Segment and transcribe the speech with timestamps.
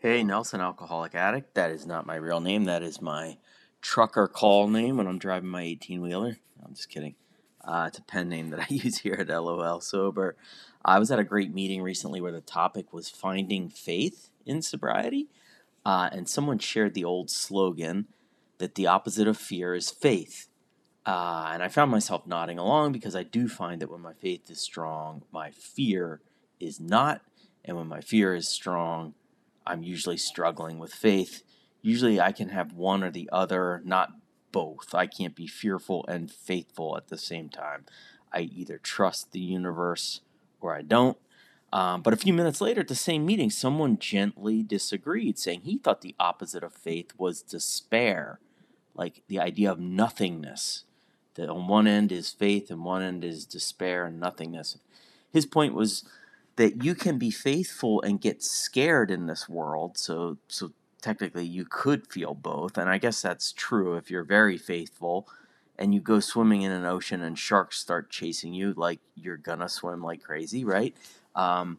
[0.00, 1.56] Hey, Nelson, alcoholic addict.
[1.56, 2.66] That is not my real name.
[2.66, 3.36] That is my
[3.82, 6.36] trucker call name when I'm driving my 18 wheeler.
[6.64, 7.16] I'm just kidding.
[7.64, 10.36] Uh, it's a pen name that I use here at LOL Sober.
[10.84, 15.26] I was at a great meeting recently where the topic was finding faith in sobriety.
[15.84, 18.06] Uh, and someone shared the old slogan
[18.58, 20.46] that the opposite of fear is faith.
[21.06, 24.48] Uh, and I found myself nodding along because I do find that when my faith
[24.48, 26.20] is strong, my fear
[26.60, 27.20] is not.
[27.64, 29.14] And when my fear is strong,
[29.68, 31.42] I'm usually struggling with faith.
[31.82, 34.12] Usually I can have one or the other, not
[34.50, 34.94] both.
[34.94, 37.84] I can't be fearful and faithful at the same time.
[38.32, 40.22] I either trust the universe
[40.60, 41.18] or I don't.
[41.70, 45.76] Um, but a few minutes later at the same meeting, someone gently disagreed, saying he
[45.76, 48.40] thought the opposite of faith was despair,
[48.94, 50.84] like the idea of nothingness.
[51.34, 54.78] That on one end is faith and one end is despair and nothingness.
[55.30, 56.04] His point was
[56.58, 59.96] that you can be faithful and get scared in this world.
[59.96, 64.58] So, so technically, you could feel both, and I guess that's true if you're very
[64.58, 65.28] faithful
[65.78, 69.68] and you go swimming in an ocean and sharks start chasing you, like you're gonna
[69.68, 70.96] swim like crazy, right?
[71.36, 71.78] Um,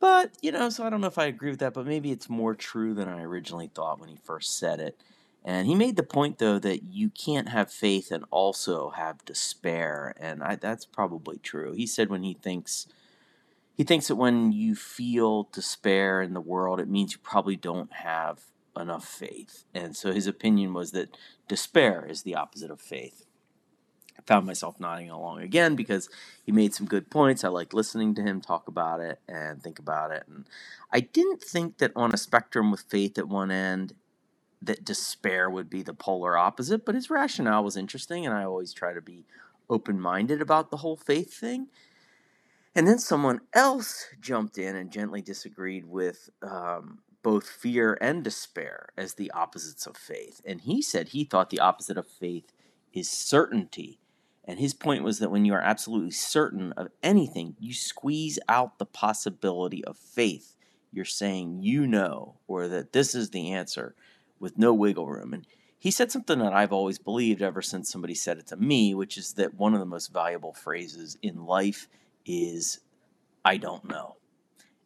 [0.00, 2.28] but you know, so I don't know if I agree with that, but maybe it's
[2.28, 5.00] more true than I originally thought when he first said it.
[5.44, 10.14] And he made the point, though, that you can't have faith and also have despair,
[10.18, 11.72] and I, that's probably true.
[11.72, 12.86] He said when he thinks
[13.82, 17.92] he thinks that when you feel despair in the world, it means you probably don't
[17.94, 18.42] have
[18.76, 19.64] enough faith.
[19.74, 21.16] And so his opinion was that
[21.48, 23.26] despair is the opposite of faith.
[24.16, 26.08] I found myself nodding along again because
[26.46, 27.42] he made some good points.
[27.42, 30.26] I like listening to him talk about it and think about it.
[30.28, 30.44] And
[30.92, 33.94] I didn't think that on a spectrum with faith at one end,
[34.62, 38.72] that despair would be the polar opposite, but his rationale was interesting, and I always
[38.72, 39.24] try to be
[39.68, 41.66] open minded about the whole faith thing.
[42.74, 48.88] And then someone else jumped in and gently disagreed with um, both fear and despair
[48.96, 50.40] as the opposites of faith.
[50.44, 52.52] And he said he thought the opposite of faith
[52.92, 54.00] is certainty.
[54.44, 58.78] And his point was that when you are absolutely certain of anything, you squeeze out
[58.78, 60.56] the possibility of faith.
[60.90, 63.94] You're saying you know, or that this is the answer
[64.40, 65.32] with no wiggle room.
[65.32, 65.46] And
[65.78, 69.16] he said something that I've always believed ever since somebody said it to me, which
[69.16, 71.88] is that one of the most valuable phrases in life
[72.26, 72.80] is
[73.44, 74.16] I don't know.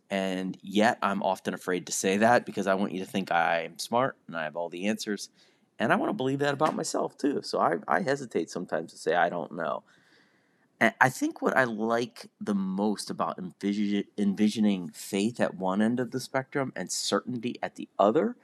[0.09, 3.79] And yet I'm often afraid to say that because I want you to think I'm
[3.79, 5.31] smart and I have all the answers.
[5.79, 7.43] And I want to believe that about myself too.
[7.43, 9.83] So I, I hesitate sometimes to say I don't know.
[10.79, 16.01] And I think what I like the most about envision, envisioning faith at one end
[16.01, 18.37] of the spectrum and certainty at the other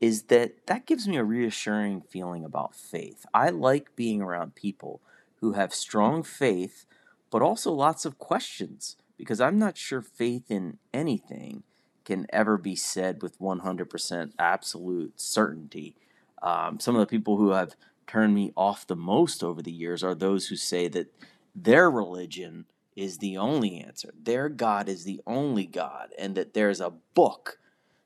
[0.00, 3.26] is that that gives me a reassuring feeling about faith.
[3.34, 5.00] I like being around people
[5.40, 6.86] who have strong faith
[7.30, 11.64] but also lots of questions because I'm not sure faith in anything
[12.04, 15.94] can ever be said with 100% absolute certainty.
[16.42, 17.74] Um, some of the people who have
[18.06, 21.12] turned me off the most over the years are those who say that
[21.54, 22.64] their religion
[22.96, 27.58] is the only answer, their God is the only God, and that there's a book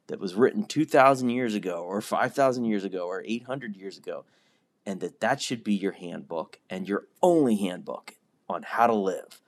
[0.08, 4.24] that was written 2,000 years ago, or 5,000 years ago, or 800 years ago,
[4.84, 8.16] and that that should be your handbook and your only handbook
[8.52, 9.40] on how to live.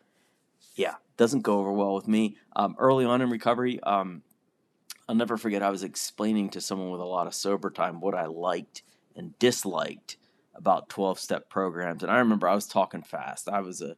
[0.75, 2.37] Yeah, doesn't go over well with me.
[2.57, 4.23] Um, early on in recovery, um,
[5.09, 8.15] I'll never forget I was explaining to someone with a lot of sober time what
[8.15, 8.83] I liked
[9.15, 10.17] and disliked
[10.55, 12.03] about 12 step programs.
[12.03, 13.49] And I remember I was talking fast.
[13.49, 13.97] I was a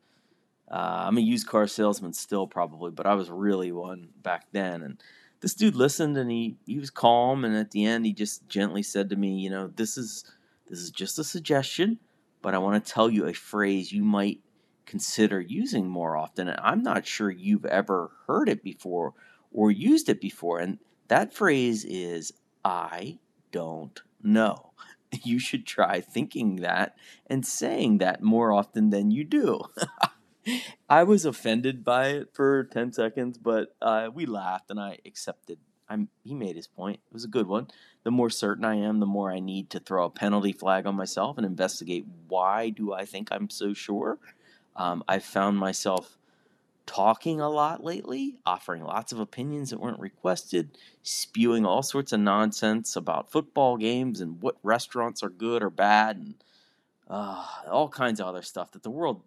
[0.70, 4.82] am uh, a used car salesman still probably, but I was really one back then.
[4.82, 5.00] And
[5.40, 7.44] this dude listened and he, he was calm.
[7.44, 10.24] And at the end, he just gently said to me, you know, this is,
[10.68, 11.98] this is just a suggestion,
[12.42, 14.40] but I want to tell you a phrase you might
[14.86, 16.48] consider using more often.
[16.48, 19.14] And I'm not sure you've ever heard it before
[19.52, 20.60] or used it before.
[20.60, 22.32] And that phrase is,
[22.64, 23.18] I
[23.52, 24.72] don't know.
[25.22, 29.60] You should try thinking that and saying that more often than you do.
[30.90, 35.58] I was offended by it for 10 seconds, but uh, we laughed and I accepted.
[35.88, 37.00] I'm, he made his point.
[37.06, 37.68] It was a good one.
[38.02, 40.96] The more certain I am, the more I need to throw a penalty flag on
[40.96, 44.18] myself and investigate why do I think I'm so sure
[44.76, 46.18] um, I've found myself
[46.86, 52.20] talking a lot lately, offering lots of opinions that weren't requested, spewing all sorts of
[52.20, 56.34] nonsense about football games and what restaurants are good or bad, and
[57.08, 59.22] uh, all kinds of other stuff that the world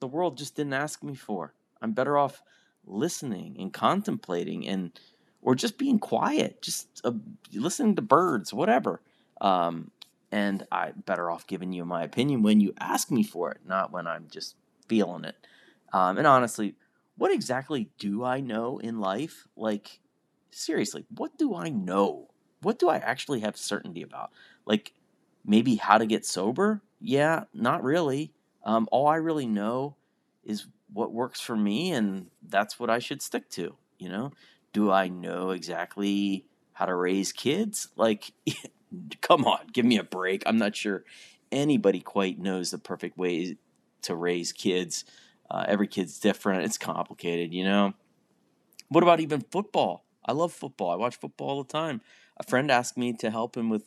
[0.00, 1.54] the world just didn't ask me for.
[1.80, 2.42] I'm better off
[2.86, 4.98] listening and contemplating and
[5.40, 7.12] or just being quiet, just uh,
[7.52, 9.00] listening to birds, whatever.
[9.40, 9.90] Um,
[10.32, 13.92] and I'm better off giving you my opinion when you ask me for it, not
[13.92, 14.56] when I'm just
[14.88, 15.36] feeling it.
[15.92, 16.74] Um, and honestly,
[17.16, 19.46] what exactly do I know in life?
[19.56, 20.00] Like,
[20.50, 22.28] seriously, what do I know?
[22.60, 24.30] What do I actually have certainty about?
[24.66, 24.92] Like
[25.44, 26.82] maybe how to get sober?
[27.00, 28.32] Yeah, not really.
[28.64, 29.96] Um, all I really know
[30.42, 33.76] is what works for me, and that's what I should stick to.
[33.98, 34.32] You know,
[34.72, 37.88] do I know exactly how to raise kids?
[37.96, 38.32] Like,
[39.20, 40.42] come on, give me a break.
[40.46, 41.04] I'm not sure
[41.52, 43.56] anybody quite knows the perfect way
[44.04, 45.04] to raise kids.
[45.50, 46.64] Uh, every kid's different.
[46.64, 47.92] It's complicated, you know.
[48.88, 50.04] What about even football?
[50.24, 50.90] I love football.
[50.90, 52.00] I watch football all the time.
[52.38, 53.84] A friend asked me to help him with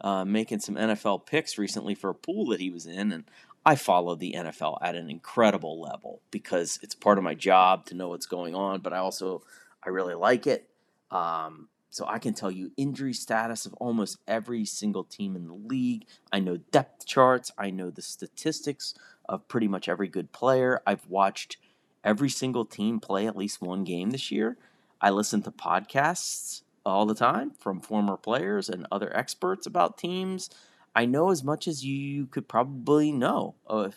[0.00, 3.24] uh, making some NFL picks recently for a pool that he was in, and
[3.66, 7.94] I follow the NFL at an incredible level because it's part of my job to
[7.94, 9.42] know what's going on, but I also
[9.82, 10.68] I really like it.
[11.10, 15.54] Um, so I can tell you injury status of almost every single team in the
[15.54, 16.06] league.
[16.32, 17.52] I know depth charts.
[17.56, 18.94] I know the statistics
[19.28, 20.82] of pretty much every good player.
[20.84, 21.56] I've watched
[22.02, 24.58] every single team play at least one game this year.
[25.00, 30.50] I listen to podcasts all the time from former players and other experts about teams.
[30.96, 33.54] I know as much as you could probably know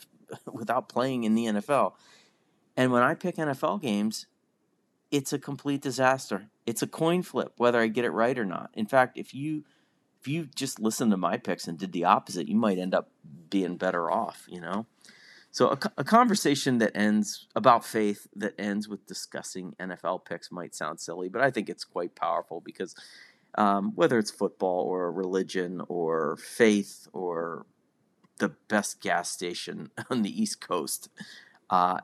[0.46, 1.94] without playing in the NFL.
[2.76, 4.28] And when I pick NFL games,
[5.10, 6.48] it's a complete disaster.
[6.66, 8.70] It's a coin flip whether I get it right or not.
[8.74, 9.64] In fact, if you
[10.20, 13.10] if you just listened to my picks and did the opposite, you might end up
[13.50, 14.86] being better off, you know?
[15.50, 20.74] So a, a conversation that ends about faith that ends with discussing NFL picks might
[20.74, 22.94] sound silly, but I think it's quite powerful because
[23.56, 27.64] um, whether it's football or religion or faith or
[28.38, 31.08] the best gas station on the East Coast,
[31.70, 31.98] uh,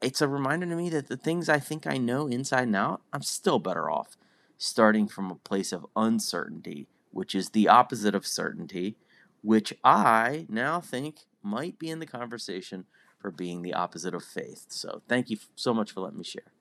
[0.00, 3.02] it's a reminder to me that the things I think I know inside and out,
[3.12, 4.16] I'm still better off
[4.58, 8.96] starting from a place of uncertainty, which is the opposite of certainty,
[9.42, 12.86] which I now think might be in the conversation
[13.18, 14.66] for being the opposite of faith.
[14.68, 16.55] So thank you so much for letting me share.